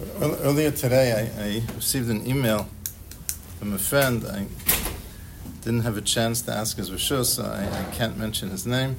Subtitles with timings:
[0.00, 2.68] Earlier today, I, I, received an email
[3.58, 4.24] from a friend.
[4.24, 4.46] I
[5.62, 8.94] didn't have a chance to ask his rishus, so I, I can't mention his name.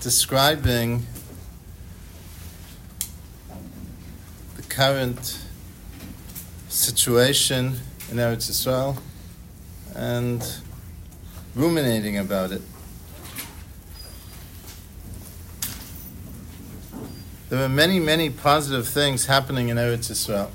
[0.00, 1.04] Describing
[4.56, 5.44] the current
[6.70, 7.74] situation
[8.10, 8.96] in Eretz Israel
[9.94, 10.42] and
[11.54, 12.62] ruminating about it.
[17.52, 20.50] There are many, many positive things happening in Eretz Israel.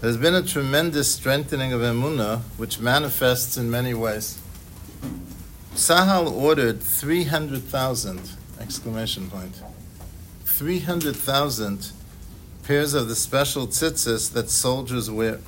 [0.00, 4.40] There's been a tremendous strengthening of Emunah, which manifests in many ways.
[5.76, 9.62] Tzahal ordered 300,000, exclamation point,
[10.44, 11.92] 300,000
[12.64, 15.38] pairs of the special tzitzis that soldiers wear.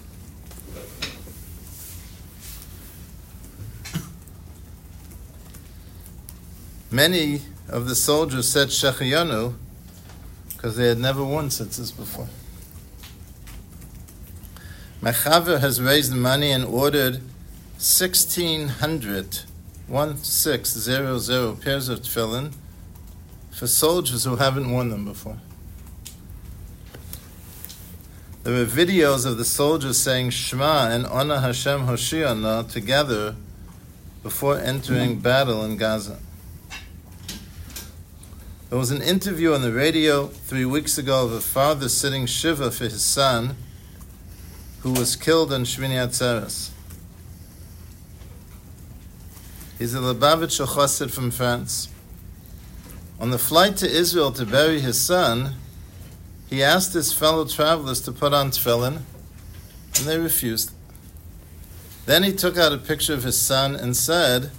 [6.93, 9.55] Many of the soldiers said Shechiyanu
[10.65, 12.27] because they had never worn tzitzis before.
[15.03, 17.21] My chaver has raised money and ordered
[17.77, 19.41] 1,600,
[19.87, 22.55] 1600 pairs of tefillin
[23.51, 25.37] for soldiers who haven't worn them before.
[28.45, 33.37] There were videos of the soldiers saying Shema and Ona Hashem Hoshiana together
[34.23, 36.21] before entering battle in Gaza.
[38.71, 42.71] There was an interview on the radio three weeks ago of a father sitting Shiva
[42.71, 43.57] for his son
[44.81, 46.71] who was killed on Shmini Atzeres.
[49.79, 51.89] He's a Lubavitcher Chassid from France.
[53.21, 55.55] On the flight to Israel to bury his son,
[56.49, 59.03] he asked his fellow travelers to put on tefillin,
[59.97, 60.73] and they refused.
[62.07, 64.51] Then he took out a picture of his son and said,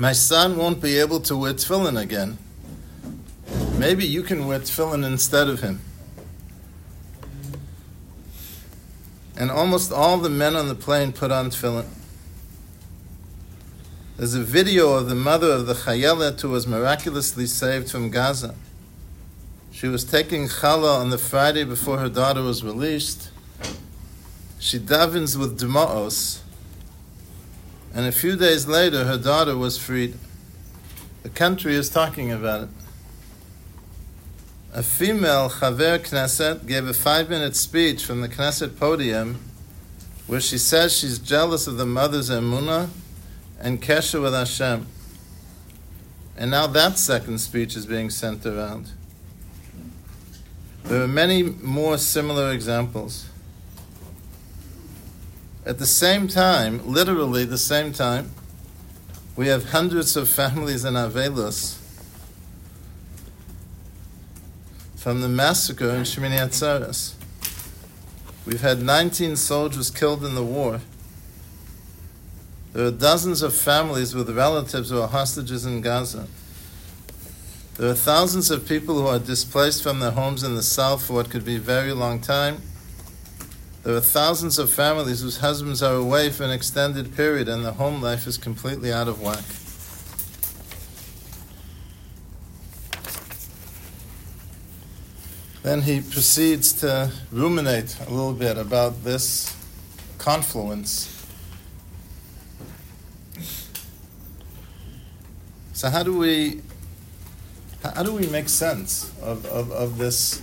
[0.00, 2.38] My son won't be able to wear tefillin again.
[3.76, 5.82] Maybe you can wear tefillin instead of him.
[9.36, 11.84] And almost all the men on the plane put on tefillin.
[14.16, 18.54] There's a video of the mother of the Chayelet who was miraculously saved from Gaza.
[19.70, 23.28] She was taking challah on the Friday before her daughter was released.
[24.58, 26.40] She davens with dma'os,
[27.94, 30.16] and a few days later, her daughter was freed.
[31.22, 32.68] The country is talking about it.
[34.72, 39.40] A female Chaver Knesset gave a five minute speech from the Knesset podium
[40.28, 42.88] where she says she's jealous of the mother's emuna
[43.58, 44.86] and kesher with Hashem.
[46.36, 48.92] And now that second speech is being sent around.
[50.84, 53.29] There are many more similar examples.
[55.66, 58.30] At the same time, literally the same time,
[59.36, 61.76] we have hundreds of families in Avelos
[64.96, 67.14] from the massacre in Shemini Atzeres.
[68.46, 70.80] We've had 19 soldiers killed in the war.
[72.72, 76.26] There are dozens of families with relatives who are hostages in Gaza.
[77.76, 81.14] There are thousands of people who are displaced from their homes in the south for
[81.14, 82.62] what could be a very long time.
[83.82, 87.72] There are thousands of families whose husbands are away for an extended period and the
[87.72, 89.44] home life is completely out of whack.
[95.62, 99.56] Then he proceeds to ruminate a little bit about this
[100.18, 101.16] confluence.
[105.72, 106.60] So how do we
[107.82, 110.42] how do we make sense of, of, of this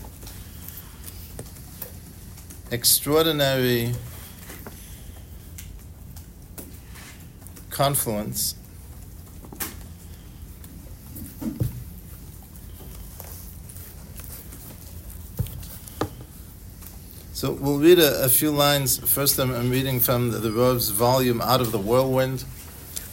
[2.71, 3.93] extraordinary
[7.69, 8.55] confluence
[17.31, 18.97] So we'll read a, a, few lines.
[18.97, 22.43] First, I'm, reading from the, the Rov's volume Out of the Whirlwind.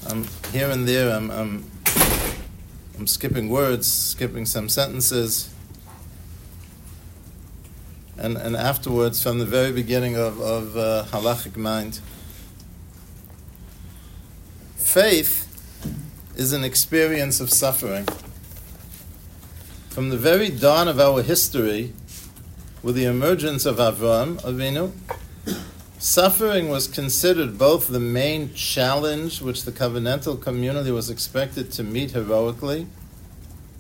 [0.09, 1.71] Um, here and there, I'm, I'm,
[2.99, 5.54] I'm skipping words, skipping some sentences
[8.17, 12.01] and, and afterwards from the very beginning of, of uh, halachic mind.
[14.77, 15.45] Faith
[16.37, 18.07] is an experience of suffering.
[19.89, 21.93] From the very dawn of our history,
[22.83, 24.93] with the emergence of Avram Avinu,
[25.99, 32.11] suffering was considered both the main challenge which the covenantal community was expected to meet
[32.11, 32.87] heroically,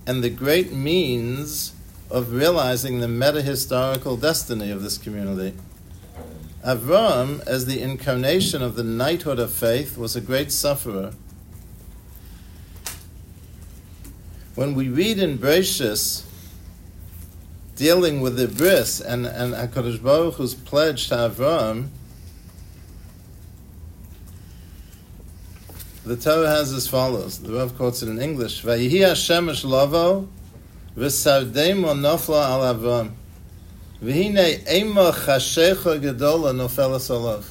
[0.06, 1.74] and the great means
[2.14, 5.54] of realizing the meta-historical destiny of this community.
[6.64, 11.12] Avram, as the incarnation of the knighthood of faith, was a great sufferer.
[14.54, 16.22] when we read in Bereshis,
[17.76, 21.88] dealing with the bris and and Hakadosh Baruch Hu's pledge to Avram,
[26.04, 27.38] the Torah has as follows.
[27.38, 30.28] The Rav quotes it in English: "Vayihi lavo
[30.96, 33.08] וסבדים ונופלו על אברהם.
[34.02, 37.44] והנה אימו חשיכו גדולו נופל הסולוב.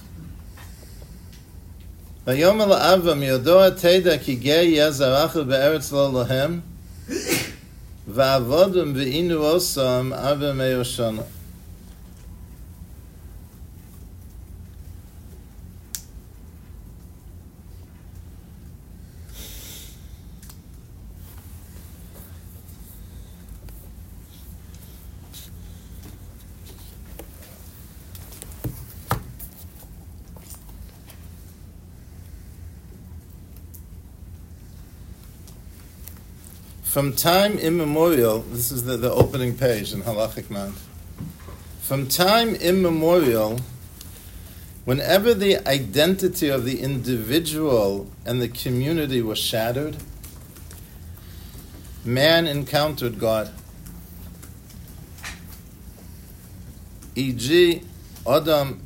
[2.28, 6.60] ויום אל אבם ידוע תדע כי גא יהיה זרחו בארץ לא להם,
[8.08, 11.22] ועבודם ואינו עושם אבם מיושנו.
[36.94, 40.74] From time immemorial, this is the, the opening page in Halachic Man.
[41.82, 43.62] From time immemorial,
[44.86, 49.98] whenever the identity of the individual and the community was shattered,
[52.06, 53.50] man encountered God.
[57.16, 57.82] E.g.,
[58.30, 58.84] Adam,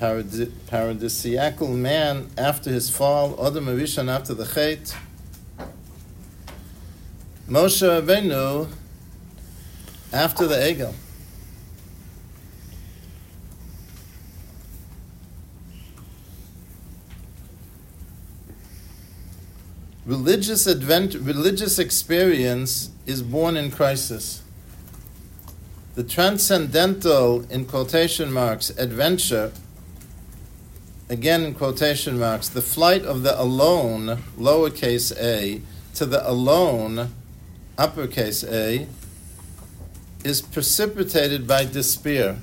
[0.00, 4.96] paradisiacal man after his fall, Adam Arishan after the Chait,
[7.48, 8.68] Moshe Rabbeinu
[10.12, 10.92] after the Egel.
[20.04, 24.42] Religious advent, religious experience is born in crisis.
[25.94, 29.52] The transcendental, in quotation marks, adventure,
[31.08, 35.60] again in quotation marks, the flight of the alone, lowercase a,
[35.94, 37.12] to the alone,
[37.78, 38.86] uppercase A,
[40.24, 42.38] is precipitated by despair.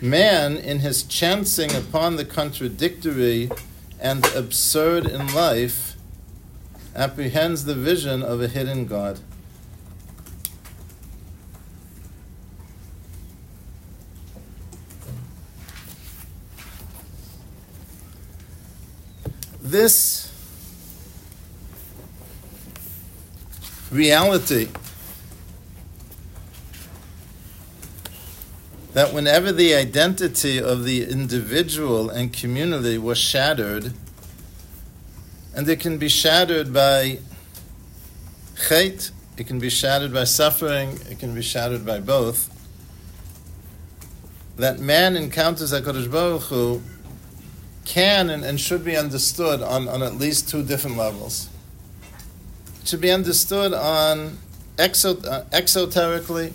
[0.00, 3.50] Man, in his chancing upon the contradictory
[4.00, 5.96] and absurd in life,
[6.94, 9.20] apprehends the vision of a hidden God.
[19.62, 20.25] This
[23.90, 24.68] reality
[28.92, 33.92] that whenever the identity of the individual and community was shattered,
[35.54, 37.18] and it can be shattered by
[38.54, 42.50] chait, it can be shattered by suffering, it can be shattered by both,
[44.56, 46.80] that man encounters HaKadosh Baruch Hu
[47.84, 51.50] can and, and should be understood on, on at least two different levels
[52.86, 54.38] to be understood on
[54.76, 56.52] exot- uh, exoterically.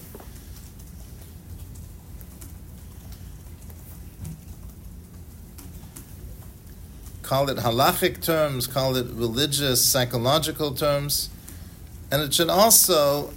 [7.21, 11.29] Call it halachic terms, call it religious, psychological terms,
[12.11, 13.31] and it should also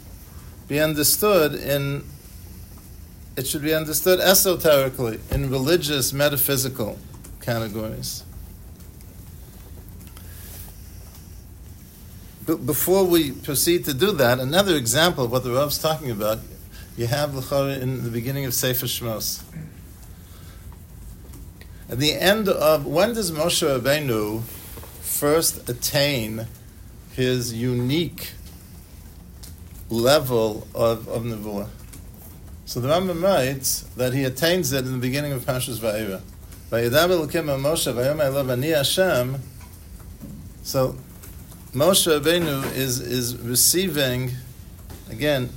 [0.66, 2.04] be understood in
[3.36, 6.98] it should be understood esoterically in religious metaphysical
[7.40, 8.23] categories.
[12.46, 16.40] Before we proceed to do that, another example of what the Rav's talking about,
[16.96, 19.42] you have the khari in the beginning of Sefer Shmos.
[21.88, 24.42] At the end of when does Moshe Rabbeinu
[25.00, 26.46] first attain
[27.12, 28.32] his unique
[29.88, 31.68] level of, of Nevuah?
[32.66, 36.22] So the Rambam writes that he attains it in the beginning of Pashas Va'era.
[40.62, 40.96] So
[41.74, 44.30] Moshe Rabbeinu is, is receiving,
[45.10, 45.50] again,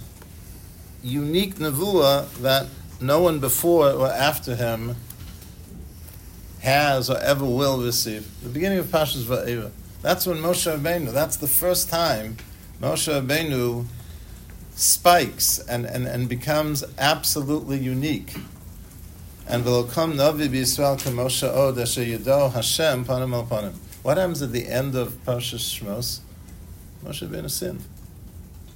[1.04, 2.66] unique nevuah that
[3.00, 4.96] no one before or after him
[6.62, 8.28] has or ever will receive.
[8.42, 9.70] The beginning of Pashas Va'era.
[10.02, 12.38] That's when Moshe Rabbeinu, that's the first time
[12.82, 13.86] Moshe Rabbeinu
[14.72, 18.34] spikes and, and, and becomes absolutely unique.
[19.48, 23.74] And come Navi B'Yisrael Moshe Od Asher Yedo Hashem Panim Al Panim.
[24.08, 26.20] What happens at the end of Parshas Shmos?
[27.04, 27.84] Moshe Rabbeinu sinned.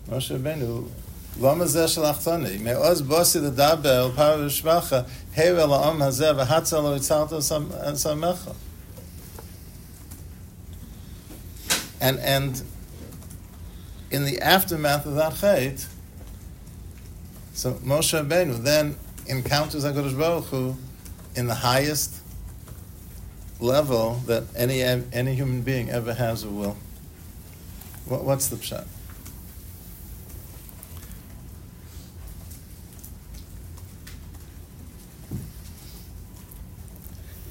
[0.09, 0.89] Moshe Rabbeinu
[1.38, 7.38] Lama zeh shalachtzoni, me'oz bosi ledaber el paru v'shmacha, heir laom hazeh v'hatzal lo yitzarto
[7.38, 8.53] eh, samecha.
[12.01, 12.61] And, and
[14.11, 15.88] in the aftermath of that chait,
[17.53, 18.97] so Moshe Rabbeinu then
[19.27, 20.75] encounters HaKadosh Baruch Hu
[21.38, 22.21] in the highest
[23.62, 26.77] level that any any human being ever has or will.
[28.06, 28.86] What, what's the pshat?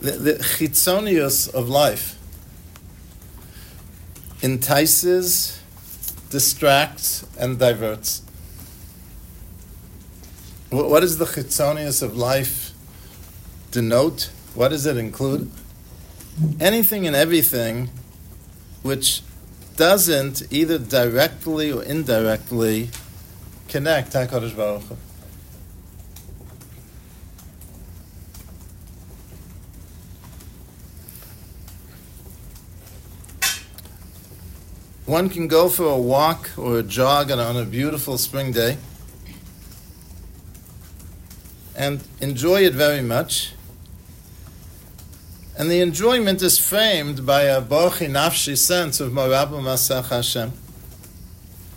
[0.00, 2.19] The, the chitzonius of life
[4.43, 5.61] entices,
[6.31, 8.23] distracts, and diverts.
[10.71, 12.73] What does the chitzonius of life
[13.71, 14.31] denote?
[14.55, 15.50] What does it include?
[16.61, 17.90] Anything and everything
[18.82, 19.23] which
[19.76, 22.90] doesn't either directly or indirectly
[23.68, 24.97] connect HaKadosh Baruch Hu.
[35.06, 38.78] One can go for a walk or a jog on a beautiful spring day
[41.75, 43.52] and enjoy it very much.
[45.61, 50.55] And the enjoyment is framed by a bochi nafshi sense of Morabu Masach Hashem.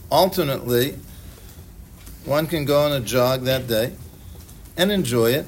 [0.10, 0.98] Alternately,
[2.24, 3.92] one can go on a jog that day
[4.78, 5.48] and enjoy it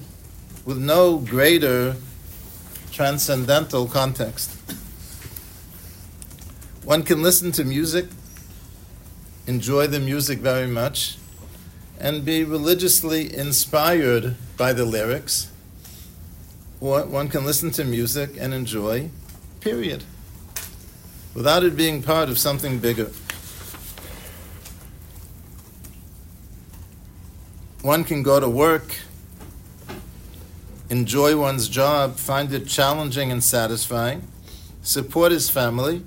[0.65, 1.96] with no greater
[2.92, 4.51] transcendental context.
[6.84, 8.08] One can listen to music,
[9.48, 11.18] enjoy the music very much,
[12.01, 15.51] and be religiously inspired by the lyrics.
[16.86, 19.10] One can listen to music and enjoy,
[19.60, 20.04] period,
[21.34, 23.10] without it being part of something bigger.
[27.82, 28.98] One can go to work,
[30.92, 34.27] enjoy one's job, find it challenging and satisfying,
[34.84, 36.04] support his family,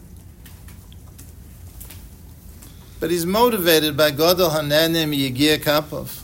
[3.01, 6.23] but he's motivated by Godel Hanenim Yigir Kapov.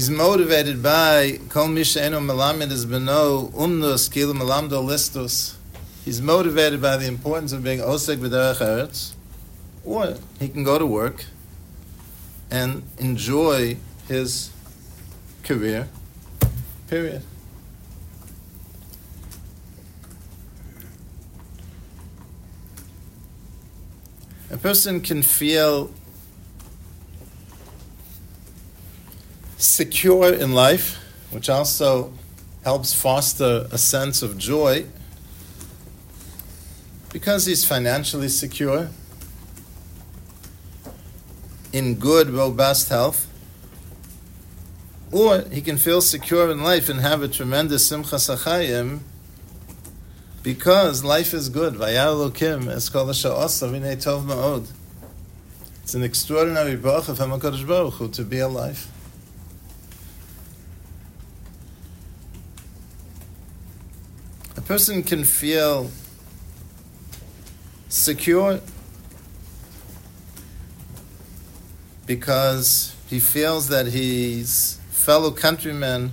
[0.00, 5.56] He's motivated by Kol Mishenu Melamed is Beno Umnus Kilu Melamdo Listus.
[6.06, 9.12] He's motivated by the importance of being Osek B'derech Eretz.
[9.84, 11.26] Or he can go to work
[12.50, 13.76] and enjoy
[14.08, 14.50] his
[15.44, 15.86] career,
[16.88, 17.20] period.
[24.50, 25.90] A person can feel
[29.70, 30.98] secure in life,
[31.30, 32.12] which also
[32.64, 34.84] helps foster a sense of joy
[37.12, 38.90] because he's financially secure,
[41.72, 43.26] in good, robust health,
[45.12, 49.00] or he can feel secure in life and have a tremendous simcha sachayim
[50.42, 51.74] because life is good.
[55.82, 58.88] It's an extraordinary bracha of HaMakadosh Baruch Hu to be alive.
[64.70, 65.90] Person can feel
[67.88, 68.60] secure
[72.06, 76.12] because he feels that his fellow countrymen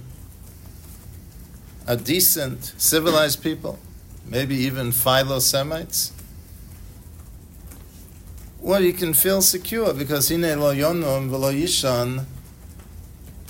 [1.87, 3.77] are decent, civilized people
[4.25, 6.11] maybe even Philo-Semites.
[8.59, 12.25] Well, you can feel secure because hine lo yonum v'lo yishan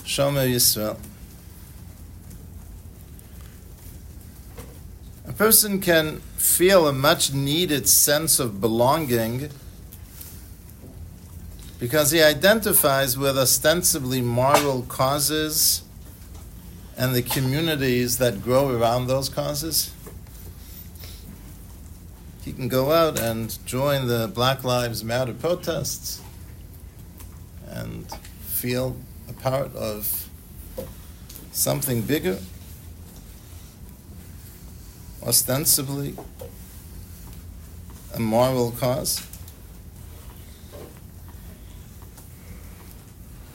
[0.03, 0.97] shomer Yisrael.
[5.38, 9.50] Person can feel a much needed sense of belonging
[11.79, 15.84] because he identifies with ostensibly moral causes
[16.98, 19.91] and the communities that grow around those causes.
[22.44, 26.20] He can go out and join the Black Lives Matter protests
[27.70, 28.98] and feel
[29.29, 30.29] a part of
[31.51, 32.39] something bigger,
[35.27, 36.15] ostensibly
[38.15, 39.27] a moral cause.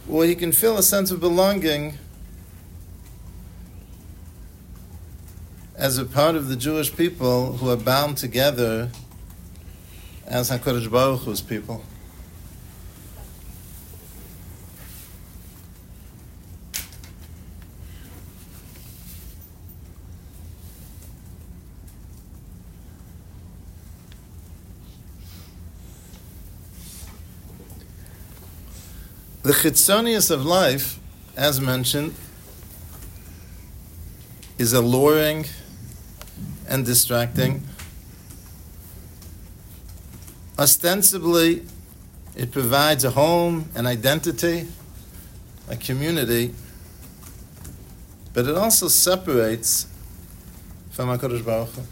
[0.08, 1.94] Or he can feel a sense of belonging
[5.74, 8.90] as a part of the Jewish people who are bound together
[10.26, 11.82] as HaKadosh Baruch Hu's people.
[29.42, 31.00] The chitzonius of life,
[31.36, 32.14] as mentioned,
[34.56, 35.46] is alluring
[36.68, 37.64] and distracting.
[40.56, 41.64] Ostensibly,
[42.36, 44.68] it provides a home, an identity,
[45.68, 46.54] a community,
[48.32, 49.88] but it also separates
[50.92, 51.82] from HaKadosh Baruch Hu.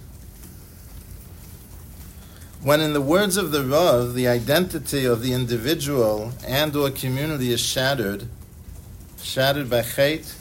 [2.63, 7.53] When in the words of the Rav, the identity of the individual and or community
[7.53, 8.29] is shattered,
[9.23, 10.35] shattered by chait,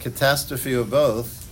[0.00, 1.46] catastrophe, or both,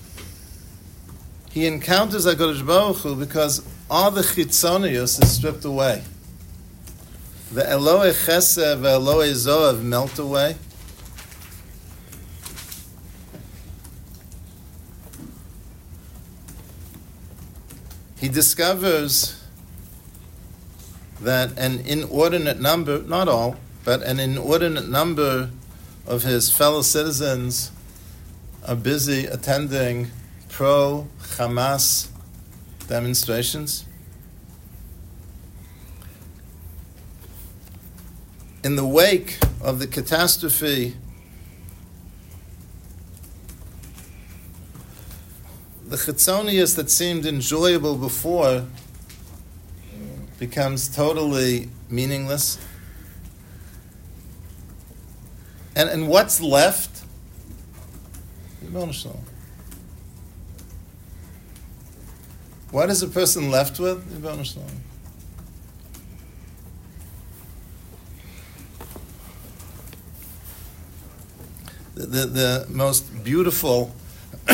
[1.52, 6.02] he encounters HaKadosh Baruch Hu because all the chitzonius is stripped away.
[7.52, 10.56] The Eloi Chesed, the Eloi Zoav melt away.
[18.18, 19.37] He discovers
[21.20, 25.50] that an inordinate number, not all, but an inordinate number
[26.06, 27.70] of his fellow citizens
[28.66, 30.10] are busy attending
[30.48, 32.08] pro Hamas
[32.86, 33.84] demonstrations.
[38.64, 40.96] In the wake of the catastrophe,
[45.86, 48.66] the chitzonius that seemed enjoyable before
[50.38, 52.58] becomes totally meaningless.
[55.74, 57.04] And, and what's left?
[62.70, 64.22] What is a person left with?
[71.94, 73.92] The, the, the most beautiful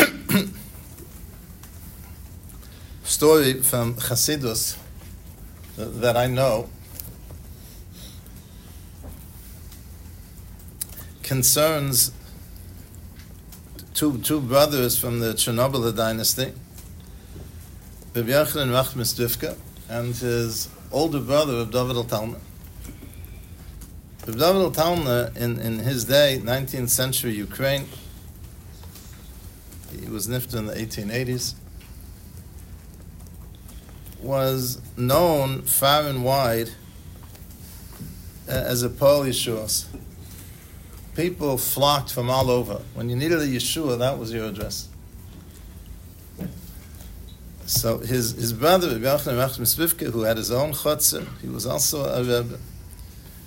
[3.04, 4.78] story from Hasidus
[5.76, 6.68] that I know.
[11.22, 12.12] Concerns
[13.94, 16.52] two, two brothers from the Chernobyl dynasty,
[18.14, 19.56] Rabbi Yochanan Rachmastrivka,
[19.88, 22.40] and his older brother, Rabbi David.
[24.26, 27.88] Rabbi David in, in his day, 19th century Ukraine,
[30.00, 31.54] he was nifted in the 1880s,
[34.24, 36.70] was known far and wide
[38.48, 39.86] uh, as a Baal Yeshuas.
[41.14, 42.80] People flocked from all over.
[42.94, 44.88] When you needed a Yeshua, that was your address.
[47.66, 52.58] So his, his brother, Rabbi who had his own chutzner, he was also a Rebbe,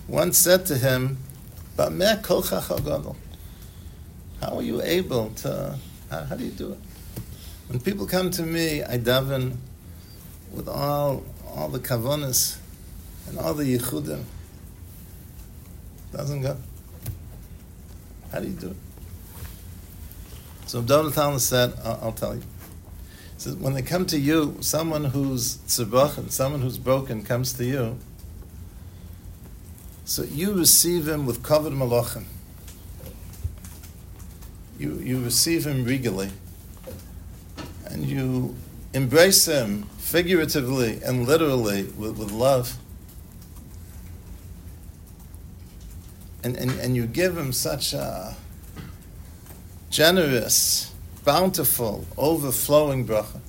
[0.07, 1.17] once said to him,
[1.77, 1.89] how
[4.55, 5.77] are you able to,
[6.09, 6.79] how, how do you do it?
[7.67, 9.57] When people come to me, I daven
[10.57, 11.23] with all
[11.55, 12.57] all the kavanas
[13.27, 14.23] and all the yichudim.
[16.11, 16.57] Doesn't go.
[18.31, 18.75] How do you do it?
[20.65, 22.41] So Abdul Talmud said, I'll, I'll, tell you.
[22.41, 27.53] He says, when they come to you, someone who's tzibach and someone who's broken comes
[27.53, 27.97] to you,
[30.03, 32.25] so you receive him with covered malachim.
[34.77, 36.31] You, you receive him regally.
[37.85, 38.55] And you
[38.97, 42.75] embrace him figuratively and literally with, with love.
[46.43, 48.35] And, and, and you give him such a
[49.91, 53.39] generous, bountiful, overflowing bracha.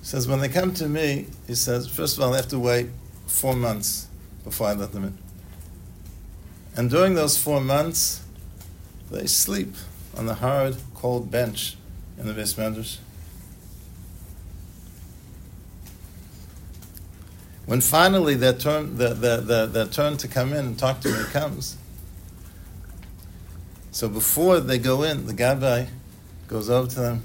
[0.00, 2.58] He says, when they come to me, he says, first of all, I have to
[2.58, 2.88] wait
[3.26, 4.08] four months
[4.42, 5.18] before I let them in.
[6.76, 8.22] And during those four months,
[9.10, 9.74] they sleep
[10.16, 11.76] on the hard, cold bench
[12.18, 12.54] in the Beis
[17.66, 21.08] When finally their turn, their, their, their, their turn to come in and talk to
[21.08, 21.76] me comes,
[23.90, 25.88] so before they go in, the gabbai
[26.48, 27.22] goes over to them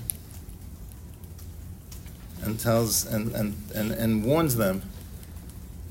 [2.43, 4.81] and tells and, and, and, and warns them,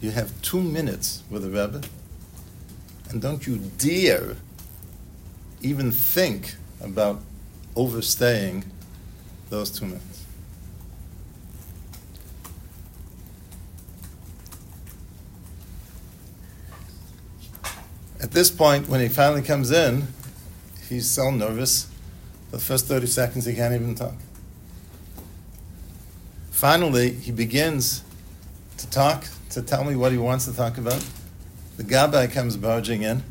[0.00, 1.82] you have two minutes with the Rebbe,
[3.10, 4.36] and don't you dare
[5.60, 7.20] even think about
[7.76, 8.64] overstaying
[9.50, 10.24] those two minutes.
[18.20, 20.06] At this point, when he finally comes in,
[20.88, 21.90] he's so nervous.
[22.52, 24.14] The first 30 seconds, he can't even talk.
[26.52, 28.04] Finally, he begins
[28.76, 31.04] to talk, to tell me what he wants to talk about.
[31.78, 33.24] The gabbai comes barging in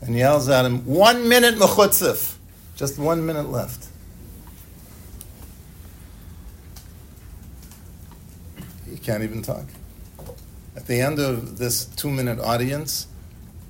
[0.00, 2.36] and yells at him, One minute, mechutzif.
[2.76, 3.88] Just one minute left.
[8.88, 9.64] He can't even talk.
[10.76, 13.08] At the end of this two minute audience,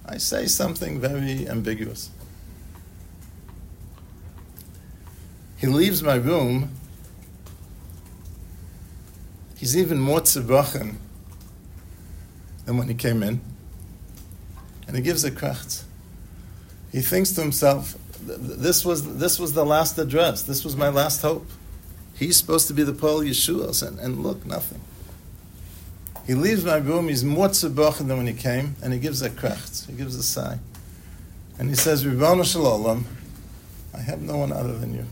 [0.09, 2.11] I say something very ambiguous.
[5.57, 6.71] He leaves my room.
[9.57, 10.97] He's even more tzibachin
[12.67, 13.41] than when he came in.
[14.87, 15.85] And he gives a krecht.
[16.93, 20.43] He thinks to himself, this was, this was the last address.
[20.43, 21.49] This was my last hope.
[22.15, 24.81] He's supposed to be the Baal Yeshua, and, and look, nothing.
[26.27, 29.31] He leaves my room, he's more tzibach than when he came, and he gives a
[29.31, 30.59] krecht, he gives a sigh.
[31.59, 33.05] And he says, Ribbono shel Olam,
[33.95, 35.07] I have no one other than you.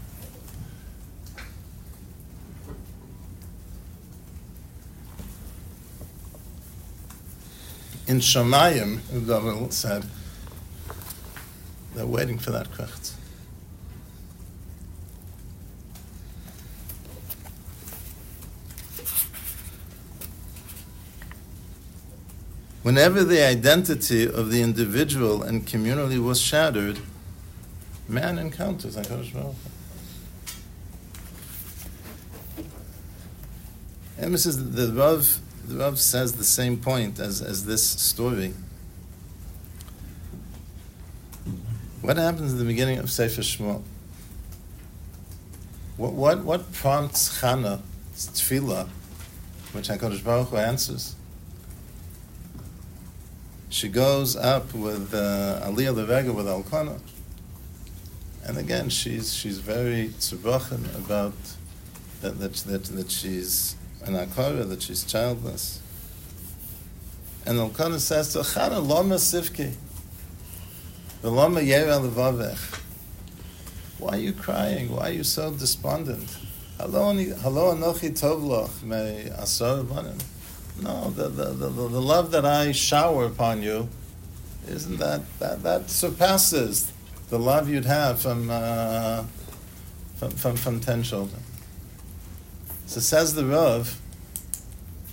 [8.06, 10.04] In Shamayim, David said,
[11.94, 13.12] they're waiting for that krecht.
[22.84, 26.98] Whenever the identity of the individual and community was shattered,
[28.06, 29.54] man encounters HaKadosh Baruch
[34.18, 38.52] And says the Rav, the Rav says the same point as, as this story.
[42.02, 43.82] What happens in the beginning of Sefer Shmuel?
[45.96, 47.80] What, what, what prompts Chana,
[48.14, 48.88] tefillah,
[49.72, 51.16] which HaKadosh Baruch Hu answers?
[53.74, 57.00] She goes up with uh, Aliyah Levega with Elkana.
[58.44, 61.32] And again, she's she's very tzubachin about
[62.20, 65.80] that, that, that, that she's an akara, that she's childless.
[67.46, 69.74] And Elkana says to Chana, Lama Sivki,
[71.24, 72.80] Lama Yera Levavech.
[73.98, 74.94] Why are you crying?
[74.94, 76.38] Why are you so despondent?
[76.78, 80.18] Hello, Anochi Tovloch, may Asar Banim.
[80.80, 83.88] No, the, the, the, the love that I shower upon you,
[84.66, 86.92] isn't that, that, that surpasses
[87.30, 89.24] the love you'd have from, uh,
[90.16, 91.42] from, from, from, ten children.
[92.86, 94.00] So says the Rav,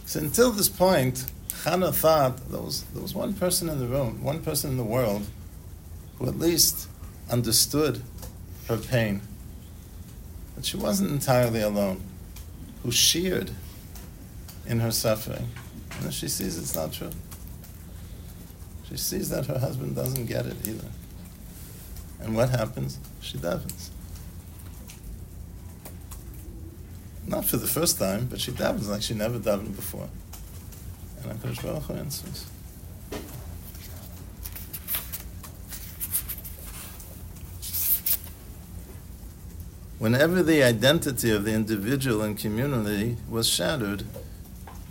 [0.05, 4.23] so until this point, Chana thought there was, there was one person in the room,
[4.23, 5.27] one person in the world,
[6.17, 6.87] who at least
[7.29, 8.01] understood
[8.67, 9.21] her pain.
[10.55, 12.01] But she wasn't entirely alone,
[12.83, 13.51] who shared
[14.71, 15.49] in her suffering.
[16.01, 17.11] And she sees it's not true.
[18.87, 20.87] She sees that her husband doesn't get it either.
[22.21, 22.97] And what happens?
[23.19, 23.89] She davens.
[27.27, 30.07] Not for the first time, but she davens like she never davened before.
[31.21, 32.45] And HaKadosh Baruch Hu answers.
[39.99, 44.03] Whenever the identity of the individual and community was shattered,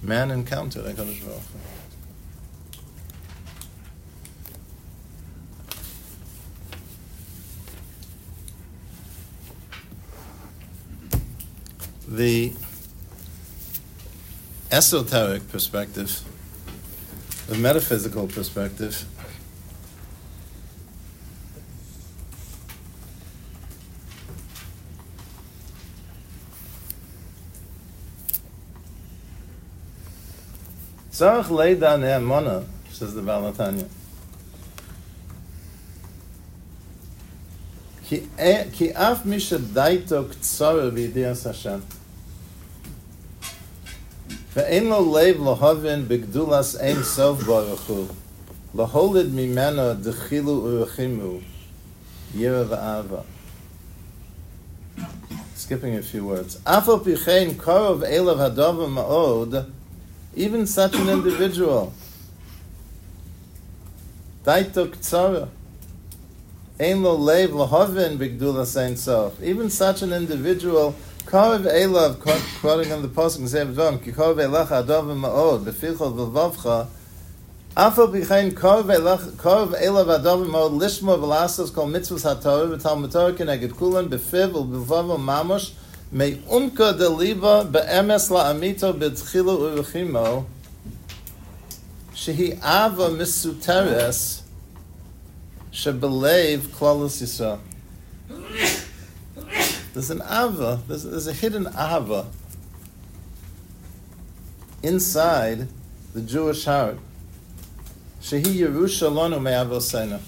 [0.03, 0.87] man encountered
[1.21, 1.43] Baruch.
[12.09, 12.53] The
[14.73, 16.23] esoteric perspective,
[17.49, 19.05] the metaphysical perspective,
[31.21, 33.87] Tzarech leida ne'emona, says the Baal HaTanya.
[38.09, 41.83] Ki af mi shedaito ktsara v'yidias Hashem.
[44.55, 48.09] Ve'en lo lev lohavin b'gdulas ein sof baruch hu.
[48.75, 51.43] Loholid mimena dechilu urechimu.
[52.35, 53.25] Yira v'ava.
[55.55, 56.57] Skipping a few words.
[56.65, 59.71] Afal pichein korov elav hadava ma'od
[60.35, 61.93] even such an individual.
[64.47, 64.67] Even
[69.71, 70.95] such an individual,
[71.27, 72.21] karev elav,
[72.61, 76.87] quoting on the in Sefer Dvarim, ki karev elacha ma'od, befichol v'vavcha,
[77.77, 84.09] Afal b'chein karev elav adavim ma'od, lishmo v'lasos kol mitzvahs ha'torah, v'tal matorah keneged kulan,
[84.09, 85.73] befiv v'vavam mamosh,
[86.13, 90.45] me umka de liba be'emes la'amito b'tchilu u'rechimo
[92.15, 94.43] shehi ava misuteres
[95.73, 97.61] shebelev klalos yisrael.
[99.93, 102.27] There's an ava, there's, there's a hidden ava
[104.83, 105.69] inside
[106.15, 106.99] the Jewish heart.
[108.21, 110.21] Shehi Yerushalonu me'avosena.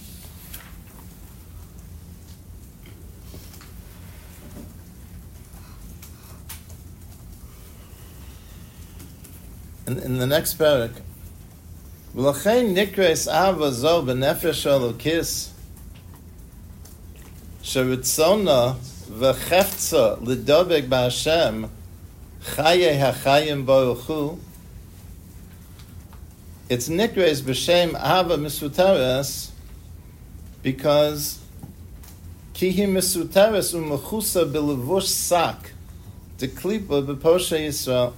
[9.93, 10.93] In, in the next parak,
[12.15, 15.49] V'lachein nikres ava zo b'nefesh elokis
[17.63, 18.77] sheritzona
[19.09, 21.71] v'cheftza lidobek b'Hashem
[22.45, 24.39] chaye hachayim baruchu
[26.69, 29.51] it's nikres b'shem ava misutares
[30.63, 31.39] because
[32.53, 35.73] kihi misutares u'mechusa b'levush sak
[36.37, 38.13] the klipa b'poshe Yisrael.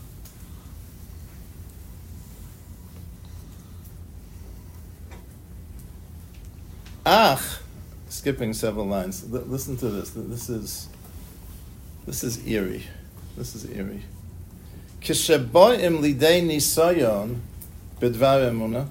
[7.07, 7.61] Ach,
[8.09, 9.25] skipping several lines.
[9.25, 10.11] L- listen to this.
[10.11, 10.88] This is
[12.07, 12.87] this is eerie.
[13.37, 14.03] This is eerie.
[15.01, 17.40] Kisheboim lidei nisayon
[18.01, 18.88] b'dvar emuna.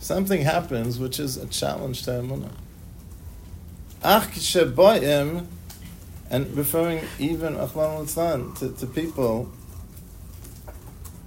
[0.00, 2.50] Something happens which is a challenge to emuna.
[4.02, 5.46] Ach kisheboim,
[6.30, 9.48] and referring even Achlan to, to people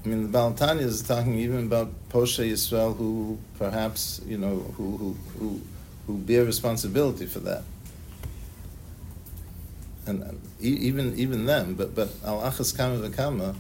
[0.04, 4.60] I mean, the Baal HaTanya is talking even about Poshe Yisrael, who perhaps you know
[4.78, 5.62] who who who,
[6.08, 7.64] who bear responsibility for that,
[10.06, 11.74] and, even even them.
[11.74, 13.56] But but al achas kama v'kama,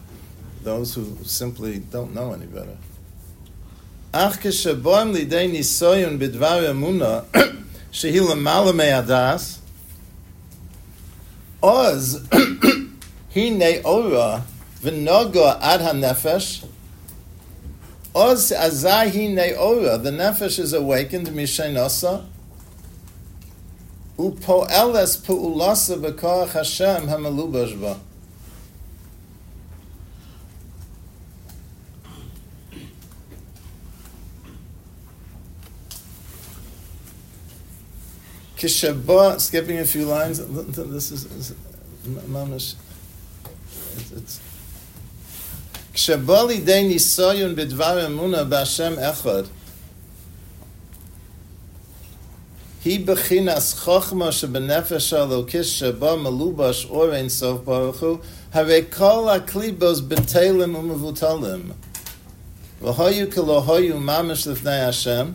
[0.63, 2.77] those who simply don't know any better.
[4.13, 7.25] Ach keshaboim lidei nisoyon bidvar emuna
[7.91, 9.59] shehi lamala me'adas
[11.61, 12.25] oz
[13.29, 14.45] hine ora
[14.81, 16.65] v'nogo ad hanefesh.
[18.15, 20.01] Oz azahi ne'ora.
[20.01, 22.25] The nefesh is awakened mishenosa.
[24.17, 27.99] Upo'eles pu'ulasa b'koach Hashem hamalubash ba.
[39.39, 41.53] Skipping a few lines, this is, is.
[43.95, 44.48] It's, it's
[45.99, 49.43] כשבא לידי ניסיון בדבר אמונה בהשם אחד,
[52.85, 58.17] היא בחינס חוכמה שבנפש האלוקיס שבו מלובש אור אין סוף ברוך הוא,
[58.53, 61.71] הרי כל הקליבוס בטלים ומבוטלים.
[62.81, 65.31] והיו כלא היו ממש לפני השם,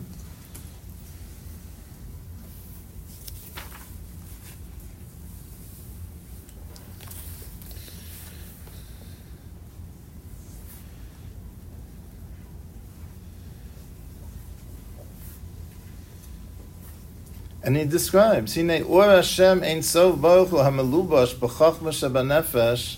[17.63, 22.97] And he describes, Hine Ur Hashem ein sov baruch hu hamelubash b'chachma shebanefesh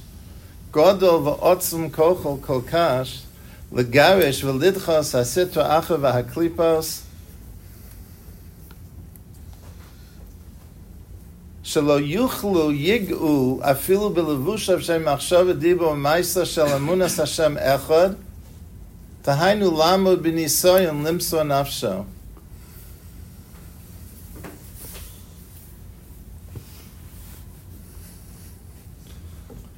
[0.72, 3.22] godol v'otzum kochol kolkash
[3.72, 7.04] legarish v'lidchos hasitra acha v'haklipos
[11.72, 18.10] שלא יוכלו יגעו אפילו בלבוש של מחשב דיבור ומייסר של אמונס השם אחד,
[19.22, 21.88] תהיינו לעמוד בניסיון למסור נפשו.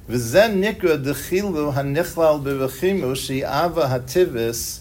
[0.09, 4.79] וזה נקרא דחילו הנכלל ברחימו שיאבה הטיבס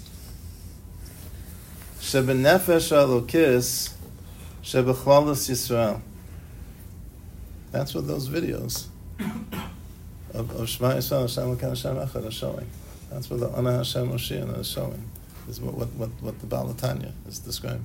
[2.01, 3.91] שבנפש האלוקיס
[4.63, 5.95] שבכללוס ישראל.
[7.73, 8.87] That's what those videos
[10.33, 12.67] of, of Shema Yisrael, Hashem Lekan Hashem Echad are showing.
[13.11, 15.05] That's what the Ana Hashem Moshiach is showing,
[15.51, 17.85] is what, what, what, what the Baal HaTanya is describing.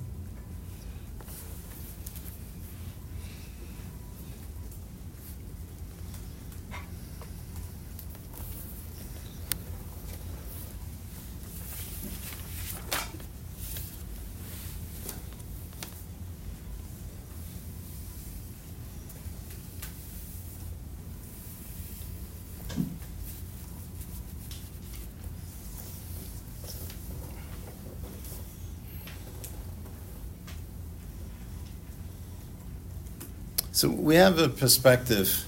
[33.84, 35.44] So we have a perspective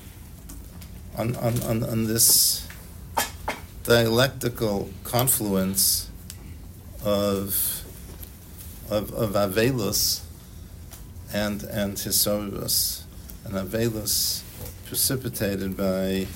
[1.16, 2.68] on, on, on, on this
[3.84, 6.10] dialectical confluence
[7.02, 7.82] of,
[8.90, 10.20] of, of Avelus
[11.32, 13.04] and, and Hisorus.
[13.46, 14.42] And Avelus
[14.84, 16.26] precipitated by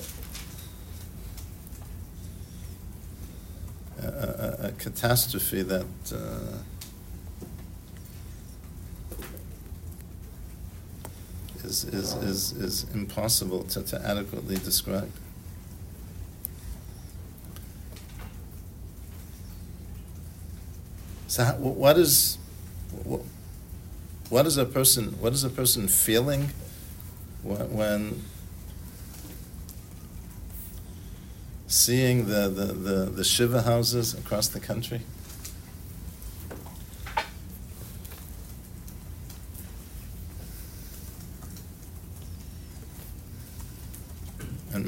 [4.03, 5.85] a, a, a catastrophe that
[6.15, 6.63] uh,
[11.71, 15.11] is, is, is, is impossible to, to adequately describe.
[21.29, 22.39] So, what is
[23.05, 23.21] what,
[24.31, 26.51] what is a person what is a person feeling
[27.45, 28.23] when, when
[31.69, 35.03] seeing the, the, the, the Shiva houses across the country?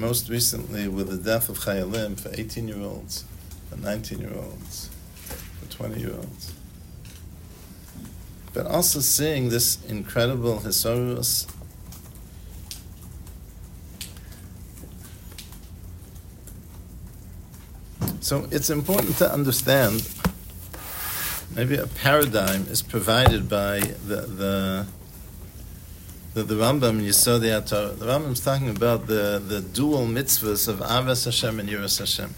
[0.03, 3.25] most recently with the death of Chayalim for 18 year olds,
[3.71, 4.91] for 19 year olds,
[5.61, 6.53] for 20 year olds.
[8.53, 11.49] But also seeing this incredible Hisorus.
[18.21, 20.09] So it's important to understand
[21.55, 24.87] maybe a paradigm is provided by the, the
[26.35, 27.92] the, the Rambam Yisodei Torah.
[27.92, 32.35] The Rambam is talking about the, the dual mitzvahs of Avas Hashem and Yiras Hashem.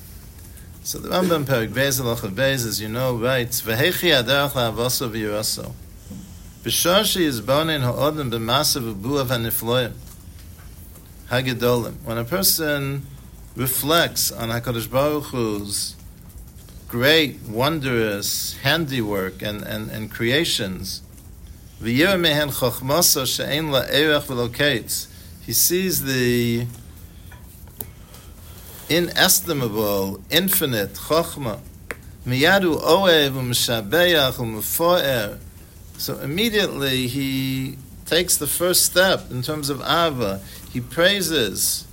[0.83, 5.73] So the Rambam Perik Beis Alachav Beis, as you know, writes, "V'hechi adarach la'avaso v'yiraso."
[6.65, 9.93] B'shor is bonin ha'odem b'masav u'buav ha'nifloim.
[11.31, 11.95] Hagedolim.
[12.03, 13.07] When a person
[13.55, 15.95] reflects on HaKadosh Baruch Hu's
[16.89, 21.03] great, wondrous handiwork and, and, and creations,
[21.85, 22.01] he
[25.53, 26.67] sees the
[28.89, 31.61] inestimable, infinite chokhmah.
[32.27, 35.39] Miyadu oev u'mfoer.
[35.99, 40.41] So immediately he takes the first step in terms of Ava.
[40.73, 41.87] He praises,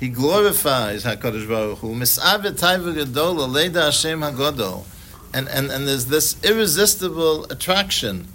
[0.00, 1.94] he glorifies HaKadosh Baruch Hu.
[1.94, 4.84] Misavet taiva gadola leida Hashem hagodol.
[5.32, 8.26] And, and, and there's this irresistible attraction.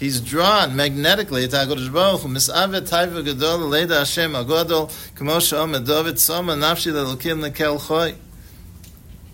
[0.00, 2.38] He's drawn magnetically to HaKadosh Baruch Hu.
[2.40, 2.80] Soma.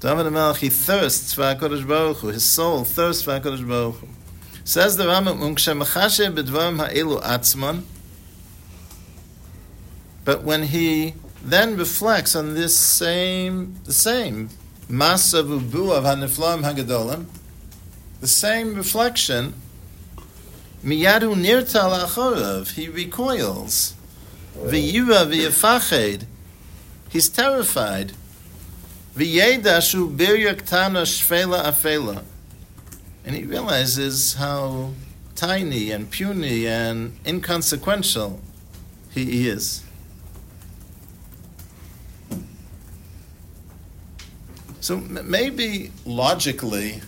[0.00, 2.26] David HaMelech, he thirsts for HaKadosh Baruch Hu.
[2.26, 4.08] His soul thirsts for HaKadosh Baruch Hu.
[4.64, 7.84] Says the Rambam, "Umkshemachashe bedvarim ha'elu atzman."
[10.24, 14.50] But when he then reflects on this same, the same
[14.90, 17.26] masa vubu of haniflam hagadolim,
[18.20, 19.54] the same reflection,
[20.86, 23.94] miyadu nirtal achorav, he recoils,
[24.56, 26.24] v'yira v'yafached,
[27.08, 28.12] he's terrified,
[29.16, 32.22] v'yeda shu biryak tana shfela afela,
[33.24, 34.92] and he realizes how
[35.34, 38.40] tiny and puny and inconsequential
[39.10, 39.82] he is.
[44.80, 47.00] So maybe logically,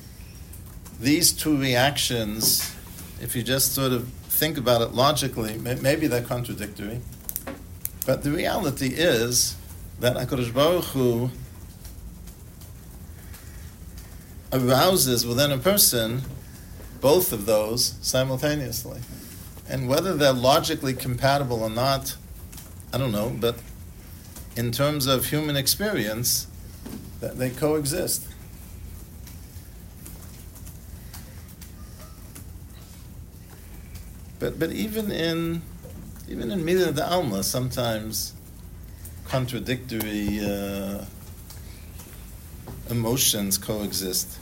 [0.98, 2.74] these two reactions,
[3.20, 7.00] if you just sort of think about it logically, maybe they're contradictory.
[8.06, 9.56] But the reality is
[10.00, 11.30] that HaKadosh Baruch Hu
[14.52, 16.22] arouses within a person
[17.00, 19.00] both of those simultaneously.
[19.68, 22.16] And whether they're logically compatible or not,
[22.92, 23.56] I don't know, but
[24.56, 26.46] in terms of human experience,
[27.20, 28.26] that they coexist.
[34.38, 35.62] But but even in
[36.28, 38.34] even in Midah de Alma, sometimes
[39.26, 41.04] contradictory uh,
[42.90, 44.38] emotions coexist.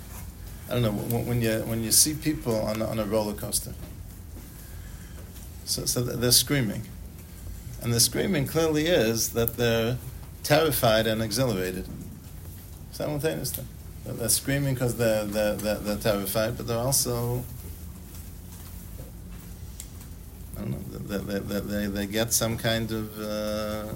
[0.68, 3.74] I don't know when you when you see people on on a roller coaster.
[5.64, 6.82] So so they're screaming,
[7.82, 9.98] and the screaming clearly is that they're
[10.42, 11.87] terrified and exhilarated
[12.92, 13.64] simultaneously.
[14.04, 17.44] They're screaming because they're, they're, they're, they're, terrified, but they're also,
[20.59, 20.79] Don't know,
[21.61, 23.92] they, they get some kind of, uh,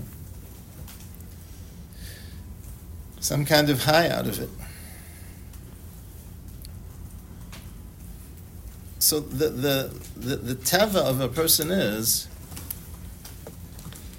[3.21, 4.51] some kind of high out of it.
[8.99, 12.29] So the, the, the, the teva of a person is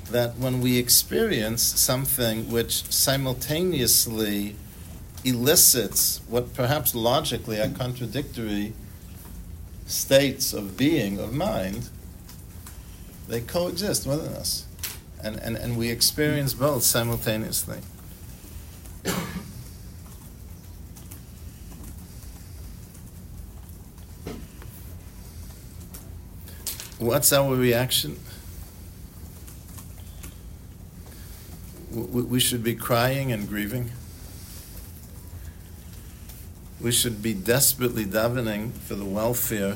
[0.10, 4.56] that when we experience something which simultaneously
[5.24, 8.74] elicits what perhaps logically are contradictory
[9.86, 11.90] states of being, of mind,
[13.32, 14.65] they coexist within us.
[15.24, 17.80] And, and, and we experience both simultaneously.
[27.00, 28.20] What's our reaction?
[31.91, 33.91] We should be crying and grieving
[36.82, 39.76] we should be desperately davening for the welfare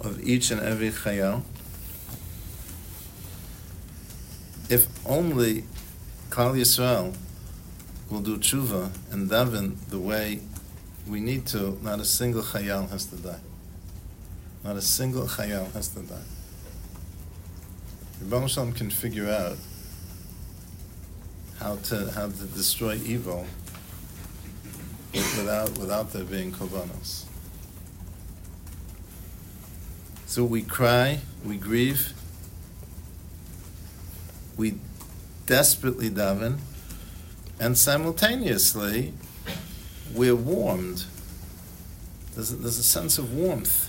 [0.00, 1.42] of each and every chayal.
[4.68, 5.64] If only
[6.30, 7.14] Klal Yisrael
[8.10, 10.40] will do tshuva and daven the way
[11.06, 13.40] we need to, not a single chayal has to die.
[14.64, 16.28] Not a single chayal has to die.
[18.22, 19.58] Ribbono shel Olam can figure out
[21.58, 23.46] how to how to destroy evil
[25.12, 27.24] without, without there being korbanos.
[30.26, 32.14] So we cry, we grieve,
[34.56, 34.74] we
[35.46, 36.58] desperately daven,
[37.58, 39.12] and simultaneously
[40.14, 41.04] we're warmed.
[42.34, 43.88] There's a, there's a sense of warmth.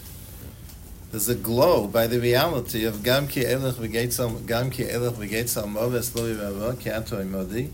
[1.11, 6.23] There's a glow by the reality of Gam ki elech Gam ki elech moves lo
[6.23, 7.69] yivava ki ato imodi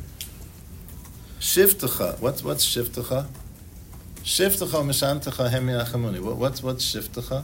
[1.39, 2.19] Shiftecha.
[2.19, 3.25] What's what's shiftecha?
[4.23, 7.43] Shiftecha mishantecha hemi What, what's what's shiftecha?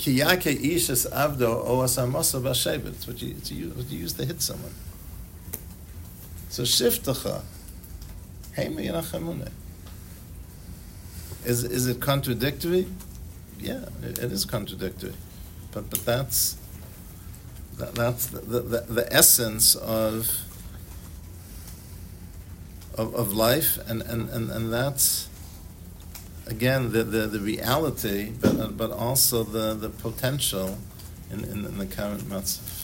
[0.00, 2.88] Kiyake ishas avdo o asamosa b'shevet.
[2.88, 4.72] It's what you it's you, what you use to hit someone.
[6.48, 7.42] So shiftecha
[8.56, 8.88] hemi
[11.44, 12.86] Is is it contradictory?
[13.58, 15.12] Yeah, it, it is contradictory,
[15.70, 16.56] but but that's
[17.76, 20.30] that, that's the, the, the essence of
[22.94, 25.29] of, of life, and, and, and, and that's
[26.50, 30.78] again the, the, the reality, but, uh, but also the, the potential
[31.30, 32.79] in, in, in the current mitzvah.